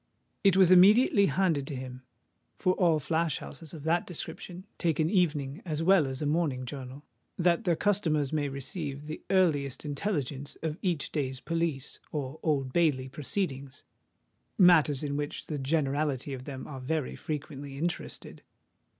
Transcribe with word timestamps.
It 0.43 0.57
was 0.57 0.71
immediately 0.71 1.27
handed 1.27 1.67
to 1.67 1.75
him; 1.75 2.01
for 2.57 2.73
all 2.73 2.99
flash 2.99 3.37
houses 3.37 3.71
of 3.71 3.83
that 3.83 4.07
description 4.07 4.65
take 4.79 4.99
an 4.99 5.11
evening 5.11 5.61
as 5.63 5.83
well 5.83 6.07
as 6.07 6.23
a 6.23 6.25
morning 6.25 6.65
journal, 6.65 7.05
that 7.37 7.65
their 7.65 7.75
customers 7.75 8.33
may 8.33 8.49
receive 8.49 9.03
the 9.03 9.21
earliest 9.29 9.85
intelligence 9.85 10.57
of 10.63 10.79
each 10.81 11.11
day's 11.11 11.39
Police 11.39 11.99
or 12.11 12.39
Old 12.41 12.73
Bailey 12.73 13.09
proceedings—matters 13.09 15.03
in 15.03 15.17
which 15.17 15.45
the 15.45 15.59
generality 15.59 16.33
of 16.33 16.45
them 16.45 16.65
are 16.65 16.81
very 16.81 17.15
frequently 17.15 17.77
interested. 17.77 18.41